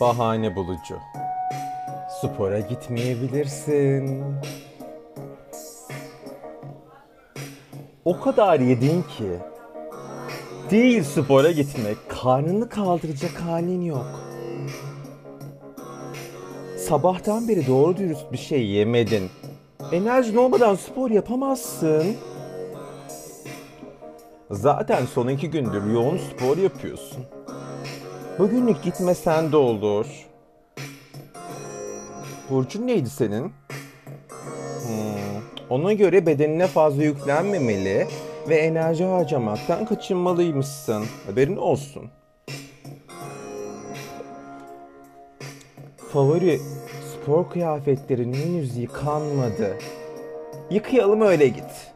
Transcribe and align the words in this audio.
Bahane 0.00 0.56
bulucu. 0.56 0.98
Spora 2.20 2.60
gitmeyebilirsin. 2.60 4.24
O 8.04 8.20
kadar 8.20 8.60
yedin 8.60 9.02
ki. 9.02 9.38
Değil 10.70 11.02
spora 11.02 11.50
gitmek, 11.50 11.96
karnını 12.08 12.68
kaldıracak 12.68 13.40
halin 13.40 13.80
yok. 13.80 14.06
Sabahtan 16.78 17.48
beri 17.48 17.66
doğru 17.66 17.96
dürüst 17.96 18.32
bir 18.32 18.38
şey 18.38 18.66
yemedin. 18.66 19.30
Enerjin 19.92 20.36
olmadan 20.36 20.74
spor 20.74 21.10
yapamazsın. 21.10 22.16
Zaten 24.50 25.06
son 25.06 25.28
iki 25.28 25.50
gündür 25.50 25.92
yoğun 25.92 26.18
spor 26.18 26.56
yapıyorsun. 26.56 27.24
Bugünlük 28.38 28.82
gitmesen 28.82 29.52
de 29.52 29.56
olur. 29.56 30.06
Burcun 32.50 32.86
neydi 32.86 33.10
senin? 33.10 33.42
Hmm, 34.86 35.42
Ona 35.70 35.92
göre 35.92 36.26
bedenine 36.26 36.66
fazla 36.66 37.02
yüklenmemeli 37.04 38.06
ve 38.48 38.56
enerji 38.56 39.04
harcamaktan 39.04 39.86
kaçınmalıymışsın. 39.86 41.04
Haberin 41.26 41.56
olsun. 41.56 42.10
Favori 46.12 46.60
spor 47.12 47.50
kıyafetlerin 47.50 48.32
henüz 48.32 48.76
yıkanmadı. 48.76 49.76
Yıkayalım 50.70 51.20
öyle 51.20 51.48
git. 51.48 51.92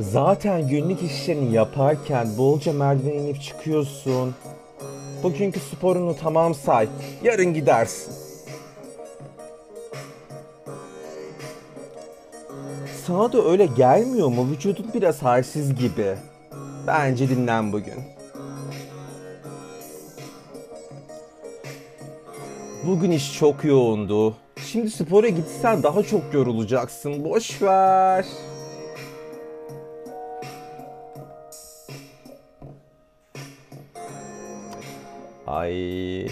Zaten 0.00 0.68
günlük 0.68 1.02
işlerini 1.02 1.54
yaparken 1.54 2.28
bolca 2.38 2.72
merdiven 2.72 3.12
inip 3.12 3.42
çıkıyorsun. 3.42 4.34
Bugünkü 5.22 5.60
sporunu 5.60 6.16
tamam 6.20 6.54
say. 6.54 6.88
Yarın 7.22 7.54
gidersin. 7.54 8.14
Sana 13.06 13.32
da 13.32 13.44
öyle 13.44 13.66
gelmiyor 13.66 14.28
mu? 14.28 14.50
Vücudun 14.50 14.86
biraz 14.94 15.22
halsiz 15.22 15.74
gibi. 15.74 16.14
Bence 16.86 17.28
dinlen 17.28 17.72
bugün. 17.72 17.94
Bugün 22.86 23.10
iş 23.10 23.38
çok 23.38 23.64
yoğundu. 23.64 24.36
Şimdi 24.66 24.90
spora 24.90 25.28
gitsen 25.28 25.82
daha 25.82 26.02
çok 26.02 26.34
yorulacaksın. 26.34 27.24
Boş 27.24 27.62
ver. 27.62 28.26
Ay. 35.46 36.26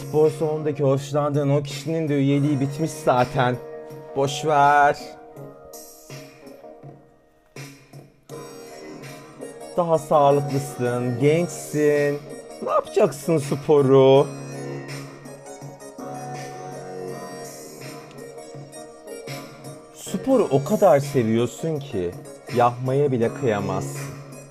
Spor 0.00 0.30
salonundaki 0.30 0.82
hoşlandığın 0.82 1.50
o 1.50 1.62
kişinin 1.62 2.08
de 2.08 2.14
üyeliği 2.14 2.60
bitmiş 2.60 2.90
zaten. 2.90 3.56
Boş 4.16 4.44
ver. 4.44 4.98
Daha 9.76 9.98
sağlıklısın, 9.98 11.20
gençsin. 11.20 12.18
Ne 12.62 12.70
yapacaksın 12.70 13.38
sporu? 13.38 14.26
Sporu 19.94 20.48
o 20.50 20.64
kadar 20.64 21.00
seviyorsun 21.00 21.78
ki 21.78 22.10
yapmaya 22.56 23.12
bile 23.12 23.34
kıyamazsın. 23.34 24.00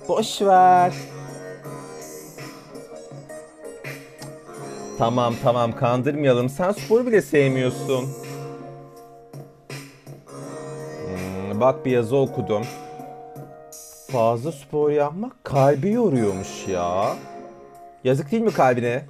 Boş 0.08 0.42
ver. 0.42 0.92
Tamam 5.00 5.34
tamam 5.42 5.76
kandırmayalım. 5.76 6.48
Sen 6.48 6.72
sporu 6.72 7.06
bile 7.06 7.22
sevmiyorsun. 7.22 8.08
Hmm, 11.06 11.60
bak 11.60 11.84
bir 11.84 11.90
yazı 11.90 12.16
okudum. 12.16 12.62
Fazla 14.12 14.52
spor 14.52 14.90
yapmak 14.90 15.44
kalbi 15.44 15.90
yoruyormuş 15.90 16.68
ya. 16.68 17.16
Yazık 18.04 18.32
değil 18.32 18.42
mi 18.42 18.50
kalbine? 18.52 19.04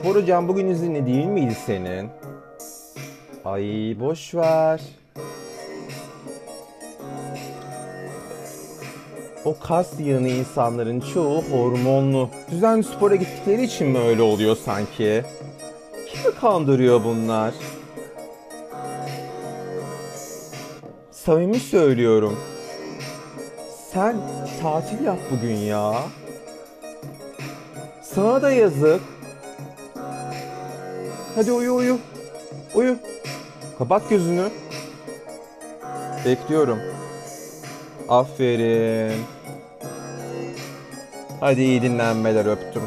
Spor 0.00 0.14
hocam 0.16 0.48
bugün 0.48 0.68
izinli 0.68 1.06
değil 1.06 1.26
miydi 1.26 1.54
senin? 1.66 2.08
Ay 3.44 3.96
boş 4.00 4.34
ver. 4.34 4.80
O 9.46 9.56
kas 9.58 10.00
yığını 10.00 10.28
insanların 10.28 11.00
çoğu 11.00 11.42
hormonlu. 11.42 12.30
Düzenli 12.50 12.84
spora 12.84 13.16
gittikleri 13.16 13.62
için 13.62 13.88
mi 13.88 13.98
öyle 13.98 14.22
oluyor 14.22 14.56
sanki? 14.64 15.24
Kimi 16.08 16.34
kandırıyor 16.34 17.04
bunlar? 17.04 17.54
Samimi 21.10 21.60
söylüyorum. 21.60 22.40
Sen 23.92 24.16
tatil 24.62 25.04
yap 25.04 25.18
bugün 25.30 25.56
ya. 25.56 25.94
Sana 28.02 28.42
da 28.42 28.50
yazık. 28.50 29.00
Hadi 31.34 31.52
uyu 31.52 31.74
uyu. 31.74 31.98
Uyu. 32.74 32.96
Kapat 33.78 34.10
gözünü. 34.10 34.48
Bekliyorum. 36.24 36.95
Aferin. 38.08 39.24
Hadi 41.40 41.62
iyi 41.62 41.82
dinlenmeler 41.82 42.46
öptüm. 42.46 42.82